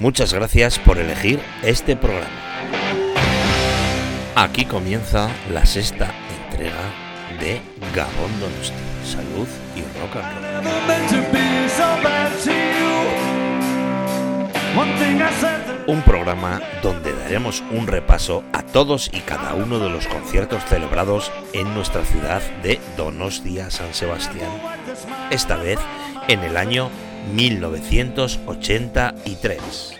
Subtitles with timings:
[0.00, 2.30] Muchas gracias por elegir este programa.
[4.36, 6.14] Aquí comienza la sexta
[6.46, 6.92] entrega
[7.40, 7.60] de
[7.96, 8.76] Gabón Donosti.
[9.04, 10.78] Salud y rock and roll.
[15.88, 21.32] Un programa donde daremos un repaso a todos y cada uno de los conciertos celebrados
[21.52, 24.50] en nuestra ciudad de Donostia San Sebastián.
[25.30, 25.80] Esta vez
[26.28, 26.88] en el año
[27.34, 29.98] 1983.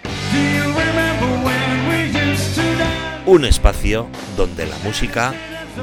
[3.26, 5.34] Un espacio donde la música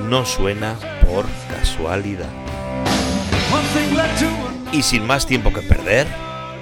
[0.10, 0.76] no suena
[1.06, 2.30] por casualidad.
[4.72, 6.08] Y sin más tiempo que perder,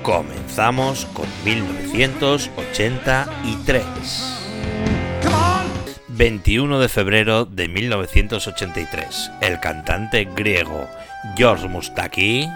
[0.04, 3.84] comenzamos con 1983.
[6.10, 10.88] 21 de febrero de 1983, el cantante griego
[11.36, 12.48] George Moustaki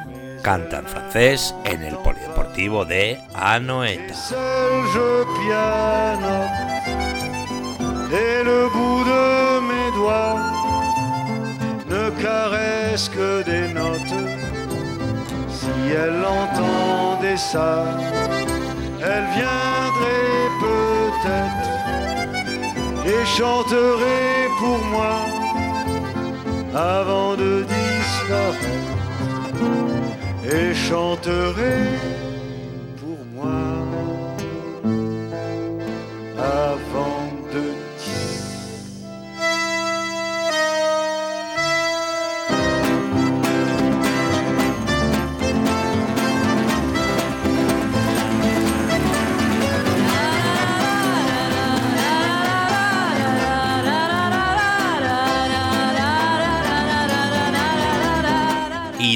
[0.44, 4.14] canta en francés en el polideportivo de Anoeta.
[8.12, 10.40] Et le bout de mes doigts
[11.90, 14.16] ne caresse que des notes.
[15.50, 17.86] Si elle entendait ça,
[19.02, 21.70] elle viendrait peut-être
[23.06, 25.16] et chanterait pour moi
[26.74, 28.98] avant de disparaître
[30.50, 32.27] et chanterai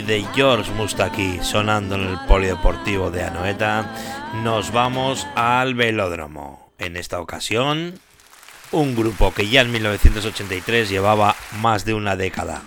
[0.02, 3.94] de George Mustaki sonando en el polideportivo de Anoeta,
[4.44, 6.72] nos vamos al velódromo.
[6.80, 8.00] En esta ocasión,
[8.72, 12.62] un grupo que ya en 1983 llevaba más de una década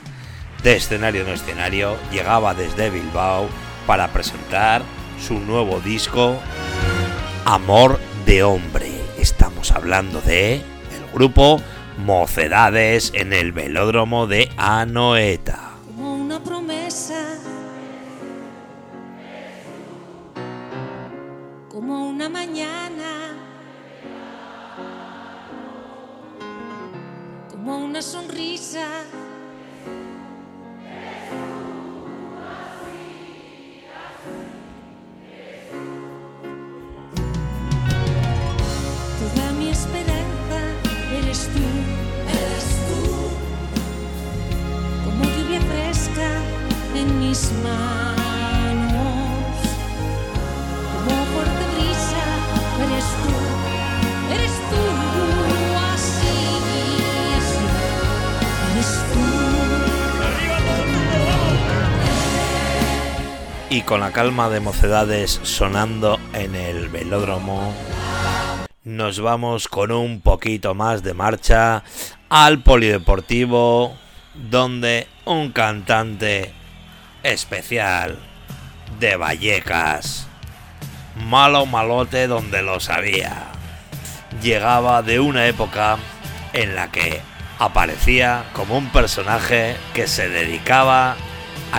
[0.63, 3.49] de escenario en escenario, llegaba desde Bilbao
[3.87, 4.83] para presentar
[5.21, 6.39] su nuevo disco
[7.45, 8.91] Amor de Hombre.
[9.19, 10.63] Estamos hablando de el
[11.13, 11.61] grupo
[11.99, 15.64] Mocedades en el velódromo de Anoeta.
[21.75, 23.35] como una mañana,
[27.51, 28.87] como una sonrisa.
[63.75, 67.75] Y con la calma de mocedades sonando en el velódromo,
[68.85, 71.83] nos vamos con un poquito más de marcha
[72.29, 73.97] al polideportivo,
[74.33, 76.55] donde un cantante
[77.25, 78.17] especial
[79.01, 80.29] de Vallecas,
[81.27, 83.49] malo malote donde lo sabía,
[84.41, 85.99] llegaba de una época
[86.53, 87.21] en la que
[87.59, 91.17] aparecía como un personaje que se dedicaba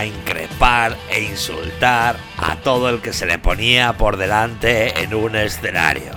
[0.06, 6.12] increpar e insultar a todo el que se le ponía por delante en un escenario.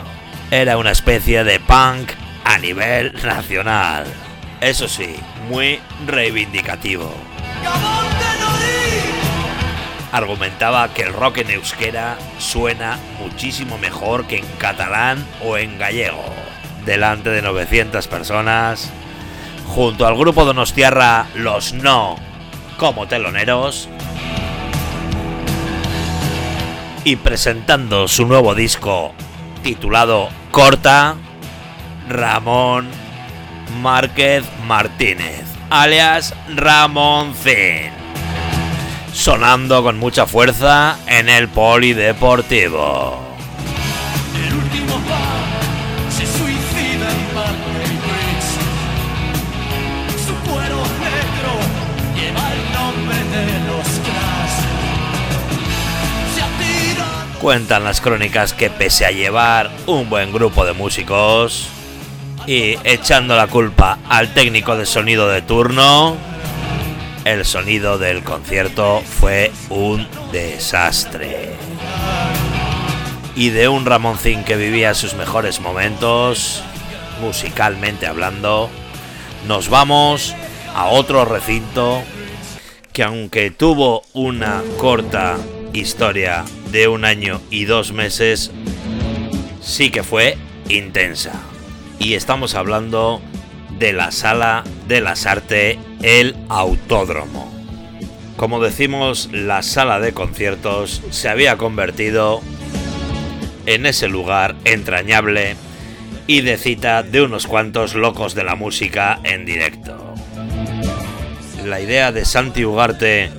[0.50, 2.10] Era una especie de punk
[2.44, 4.06] a nivel nacional.
[4.60, 5.16] Eso sí,
[5.48, 7.12] muy reivindicativo.
[10.10, 16.24] Argumentaba que el rock en euskera suena muchísimo mejor que en catalán o en gallego.
[16.86, 18.90] Delante de 900 personas,
[19.66, 22.27] junto al grupo donostiarra Los No
[22.78, 23.88] como teloneros
[27.04, 29.12] y presentando su nuevo disco
[29.62, 31.16] titulado Corta,
[32.08, 32.88] Ramón
[33.82, 37.90] Márquez Martínez, alias Ramoncín,
[39.12, 43.27] sonando con mucha fuerza en el polideportivo.
[57.40, 61.68] Cuentan las crónicas que pese a llevar un buen grupo de músicos
[62.48, 66.16] y echando la culpa al técnico de sonido de turno,
[67.24, 71.56] el sonido del concierto fue un desastre.
[73.36, 76.60] y de un Ramoncín que vivía sus mejores momentos,
[77.20, 78.68] musicalmente hablando,
[79.46, 80.34] nos vamos
[80.74, 82.02] a otro recinto
[82.92, 85.36] que aunque tuvo una corta
[85.72, 88.50] historia de un año y dos meses,
[89.60, 90.36] sí que fue
[90.68, 91.32] intensa.
[91.98, 93.20] Y estamos hablando
[93.78, 97.52] de la Sala de las Artes, el Autódromo.
[98.36, 102.40] Como decimos, la sala de conciertos se había convertido
[103.66, 105.56] en ese lugar entrañable
[106.28, 110.14] y de cita de unos cuantos locos de la música en directo.
[111.64, 113.32] La idea de Santi Ugarte,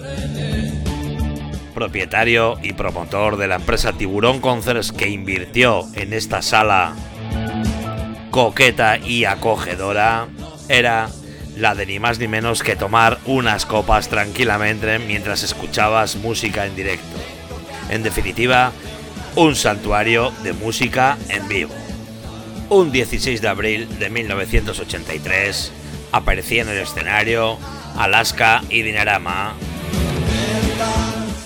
[1.79, 6.93] propietario y promotor de la empresa Tiburón Concerts que invirtió en esta sala
[8.31, 10.27] coqueta y acogedora,
[10.67, 11.09] era
[11.55, 16.75] la de ni más ni menos que tomar unas copas tranquilamente mientras escuchabas música en
[16.75, 17.17] directo.
[17.89, 18.73] En definitiva,
[19.37, 21.73] un santuario de música en vivo.
[22.67, 25.71] Un 16 de abril de 1983
[26.11, 27.57] aparecía en el escenario
[27.95, 29.55] Alaska y Dinarama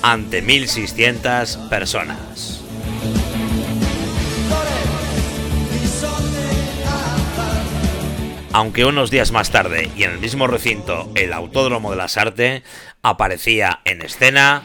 [0.04, 2.62] ante 1600 personas.
[8.52, 12.62] Aunque unos días más tarde y en el mismo recinto, el Autódromo de las Artes
[13.02, 14.62] aparecía en escena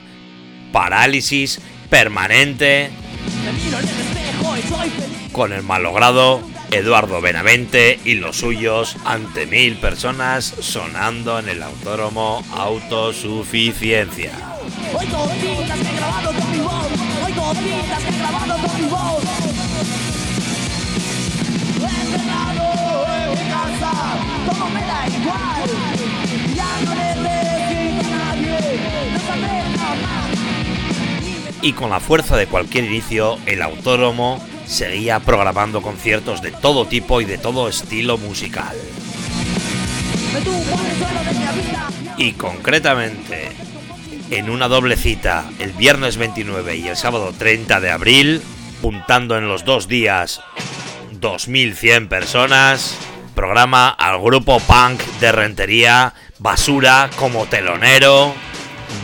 [0.73, 2.91] Parálisis Permanente
[5.33, 12.45] con el malogrado Eduardo Benavente y los suyos ante mil personas sonando en el autódromo
[12.53, 14.58] Autosuficiencia.
[31.61, 37.21] Y con la fuerza de cualquier inicio, el autódromo seguía programando conciertos de todo tipo
[37.21, 38.77] y de todo estilo musical.
[42.17, 43.51] Y concretamente,
[44.31, 48.43] en una doble cita, el viernes 29 y el sábado 30 de abril,
[48.83, 50.41] puntando en los dos días
[51.21, 52.97] 2.100 personas,
[53.35, 58.35] programa al grupo punk de Rentería Basura como telonero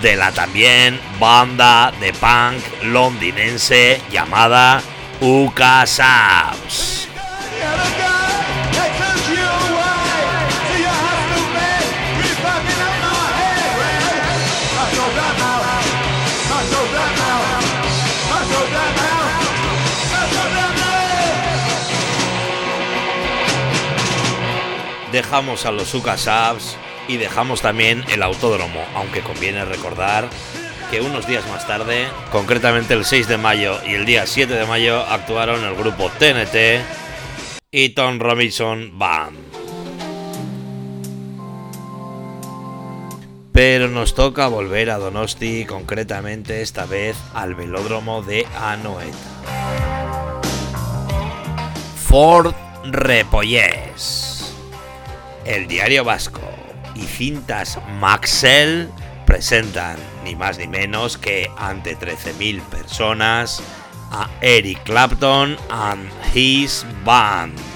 [0.02, 4.82] de la también banda de punk londinense llamada
[5.20, 7.08] Uka Sabs.
[25.14, 26.76] Dejamos a los Uka Sabs
[27.06, 30.28] y dejamos también el autódromo, aunque conviene recordar
[30.90, 34.66] que unos días más tarde, concretamente el 6 de mayo y el día 7 de
[34.66, 36.82] mayo, actuaron el grupo TNT
[37.70, 39.38] y Tom Robinson Band.
[43.52, 49.16] Pero nos toca volver a Donosti, concretamente esta vez al velódromo de Anoeta.
[52.04, 52.52] Ford
[52.82, 54.33] Repollés,
[55.46, 56.40] el diario vasco
[56.94, 58.88] y cintas Maxell
[59.26, 63.62] presentan ni más ni menos que ante 13.000 personas
[64.10, 67.73] a Eric Clapton and his band.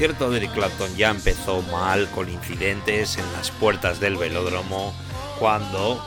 [0.00, 4.94] Concierto de Eric Clapton ya empezó mal con incidentes en las puertas del velódromo
[5.38, 6.02] cuando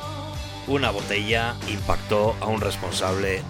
[0.66, 3.44] una botella impactó a un responsable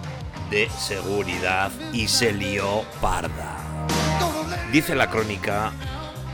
[0.51, 3.87] de seguridad y se lió parda.
[4.73, 5.71] Dice la crónica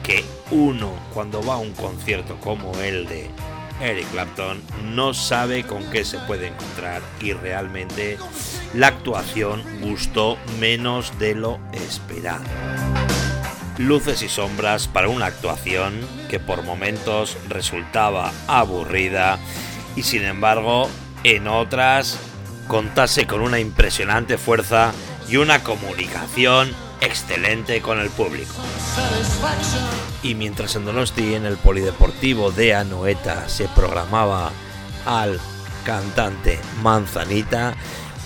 [0.01, 3.29] que uno cuando va a un concierto como el de
[3.79, 8.17] Eric Clapton no sabe con qué se puede encontrar y realmente
[8.73, 12.88] la actuación gustó menos de lo esperado
[13.79, 19.39] luces y sombras para una actuación que por momentos resultaba aburrida
[19.95, 20.89] y sin embargo
[21.23, 22.19] en otras
[22.67, 24.91] contase con una impresionante fuerza
[25.29, 28.53] y una comunicación excelente con el público.
[30.23, 34.51] Y mientras en Donosti, en el Polideportivo de Anoeta, se programaba
[35.05, 35.39] al
[35.85, 37.75] cantante Manzanita,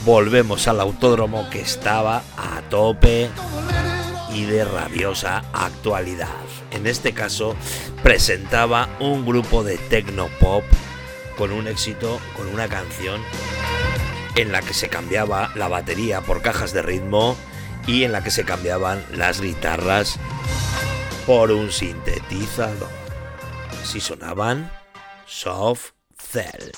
[0.04, 3.30] volvemos al autódromo que estaba a tope
[4.34, 6.28] y de rabiosa actualidad.
[6.72, 7.56] En este caso,
[8.02, 10.64] presentaba un grupo de techno pop
[11.38, 13.22] con un éxito, con una canción
[14.36, 17.36] en la que se cambiaba la batería por cajas de ritmo
[17.86, 20.20] y en la que se cambiaban las guitarras
[21.26, 22.90] por un sintetizador.
[23.84, 24.72] Si sonaban
[25.26, 26.72] Soft Cell.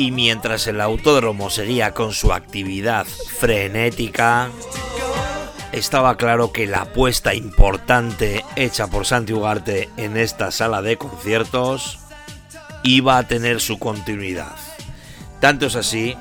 [0.00, 4.48] Y mientras el autódromo seguía con su actividad frenética,
[5.72, 11.98] estaba claro que la apuesta importante hecha por Santi Ugarte en esta sala de conciertos
[12.82, 14.56] iba a tener su continuidad.
[15.38, 16.16] Tanto es así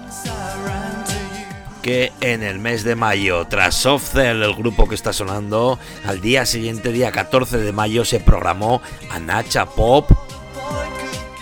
[1.81, 6.45] que en el mes de mayo, tras Soft el grupo que está sonando, al día
[6.45, 10.11] siguiente, día 14 de mayo, se programó a Nacha Pop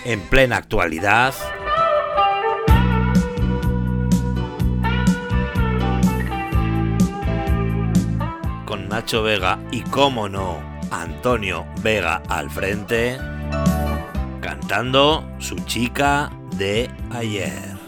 [0.04, 1.34] en plena actualidad
[8.98, 10.58] Nacho Vega y, como no,
[10.90, 13.16] Antonio Vega al frente,
[14.40, 17.78] cantando su chica de ayer.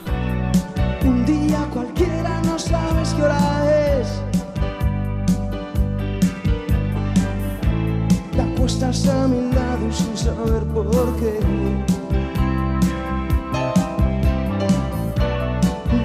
[1.05, 4.23] Un día cualquiera no sabes qué hora es.
[8.31, 11.41] Te acuestas a mi lado sin saber por qué.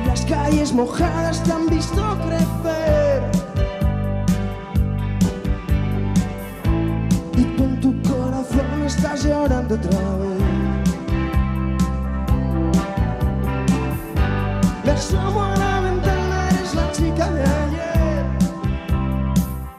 [0.07, 3.14] Las calles mojadas te han visto crecer.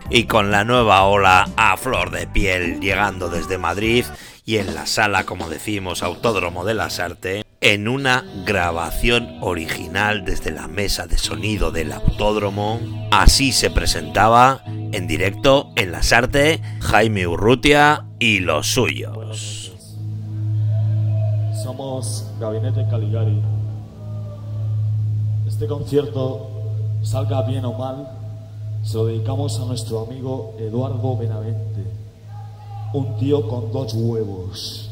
[0.09, 4.05] Y con la nueva ola a flor de piel llegando desde Madrid
[4.45, 10.53] y en la sala, como decimos, Autódromo de las Artes, en una grabación original desde
[10.53, 12.81] la mesa de sonido del autódromo.
[13.11, 19.73] Así se presentaba en directo en las artes Jaime Urrutia y los suyos.
[21.63, 23.43] Somos Gabinete Caligari.
[25.47, 26.49] Este concierto,
[27.03, 28.09] salga bien o mal,
[28.83, 31.85] se lo dedicamos a nuestro amigo Eduardo Benavente,
[32.95, 34.86] un tío con dos huevos.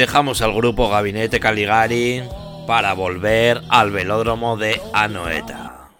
[0.00, 2.22] Dejamos al grupo Gabinete Caligari
[2.66, 5.90] para volver al velódromo de Anoeta.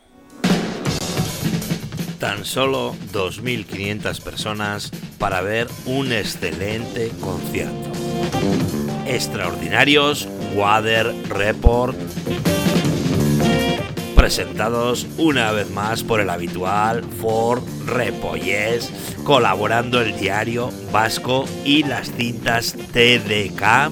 [2.19, 7.93] Tan solo 2.500 personas para ver un excelente concierto.
[9.07, 11.95] Extraordinarios Water Report
[14.21, 18.93] presentados una vez más por el habitual Ford Repollés,
[19.25, 23.91] colaborando el diario Vasco y las cintas TDK,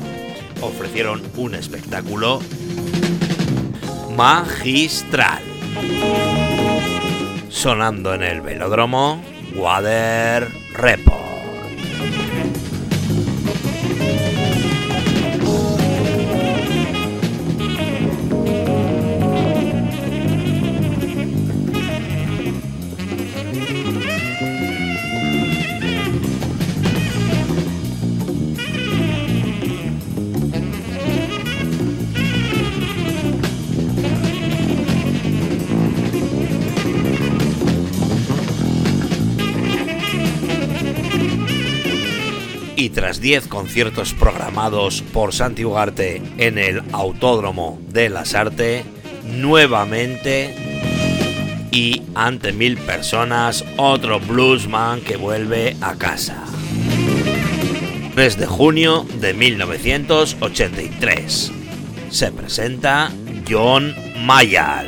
[0.61, 2.42] ofrecieron un espectáculo
[4.14, 5.42] magistral.
[7.49, 9.23] Sonando en el velódromo,
[9.56, 11.27] Water Report.
[42.78, 48.85] Y tras 10 conciertos programados por Santi Ugarte en el Autódromo de las Artes,
[49.25, 50.54] nuevamente
[51.73, 56.44] y ante mil personas, otro bluesman que vuelve a casa.
[58.14, 61.50] 3 de junio de 1983.
[62.11, 63.11] Se presenta
[63.50, 64.87] John Mayall.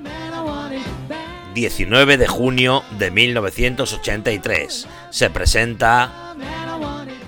[1.54, 4.88] 19 de junio de 1983.
[5.10, 6.34] Se presenta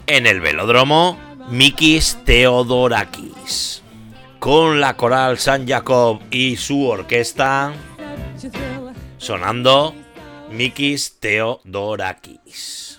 [0.07, 1.19] en el velódromo
[1.51, 3.83] Mikis Theodorakis.
[4.39, 7.73] Con la coral San Jacob y su orquesta
[9.19, 9.95] sonando
[10.51, 12.92] Mikis Theodorakis.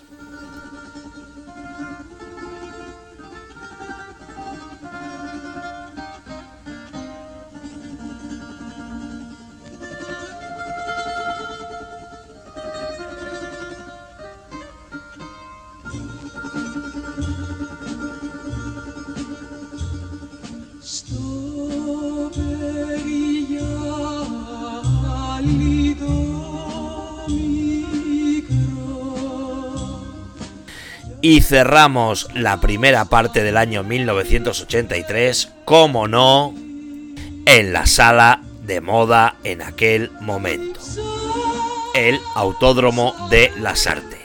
[31.24, 36.52] Y cerramos la primera parte del año 1983, como no,
[37.46, 40.80] en la sala de moda en aquel momento.
[41.94, 44.20] El Autódromo de las Artes,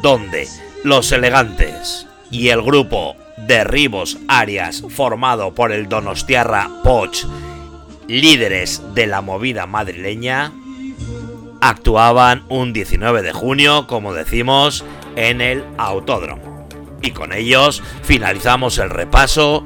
[0.00, 0.48] donde
[0.84, 3.14] los elegantes y el grupo
[3.46, 7.26] Derribos Arias, formado por el Donostiarra Poch,
[8.06, 10.54] líderes de la movida madrileña,
[11.60, 14.82] actuaban un 19 de junio, como decimos,
[15.18, 16.68] en el autódromo.
[17.02, 19.64] Y con ellos finalizamos el repaso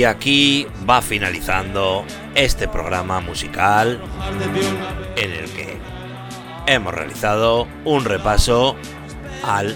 [0.00, 4.00] Y aquí va finalizando este programa musical
[5.14, 5.76] en el que
[6.66, 8.76] hemos realizado un repaso
[9.44, 9.74] a la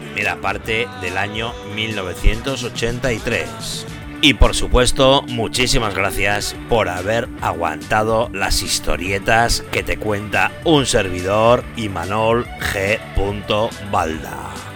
[0.00, 3.86] primera parte del año 1983.
[4.22, 11.62] Y por supuesto, muchísimas gracias por haber aguantado las historietas que te cuenta un servidor
[11.76, 12.98] Imanol G.
[13.92, 14.69] Balda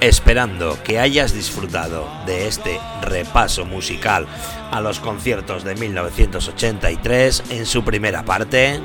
[0.00, 4.26] esperando que hayas disfrutado de este repaso musical
[4.70, 8.80] a los conciertos de 1983 en su primera parte.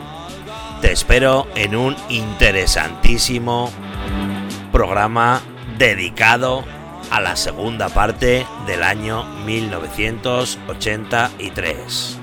[0.82, 3.72] Te espero en un interesantísimo
[4.72, 5.42] programa
[5.78, 6.64] dedicado
[7.12, 12.18] a la segunda parte del año 1983.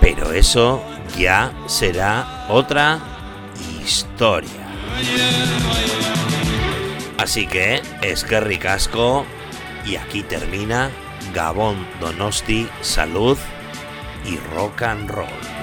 [0.00, 0.80] Pero eso
[1.18, 3.00] ya será otra
[3.84, 4.48] historia.
[7.18, 9.26] Así que es que ricasco
[9.84, 10.90] y aquí termina
[11.34, 13.36] Gabón Donosti, Salud
[14.24, 15.57] y Rock and Roll.